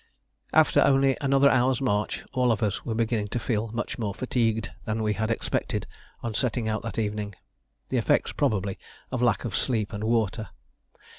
After 0.51 0.81
only 0.81 1.15
another 1.21 1.47
hour's 1.47 1.79
march 1.79 2.25
all 2.33 2.51
of 2.51 2.63
us 2.63 2.83
were 2.83 2.95
beginning 2.95 3.27
to 3.27 3.39
feel 3.39 3.67
much 3.67 3.99
more 3.99 4.15
fatigued 4.15 4.71
than 4.85 5.03
we 5.03 5.13
had 5.13 5.29
expected 5.29 5.85
on 6.23 6.33
setting 6.33 6.67
out 6.67 6.81
that 6.81 6.97
evening, 6.97 7.35
the 7.89 7.97
effects 7.97 8.31
probably 8.31 8.79
of 9.11 9.21
lack 9.21 9.45
of 9.45 9.55
sleep 9.55 9.93
and 9.93 10.03
water. 10.03 10.49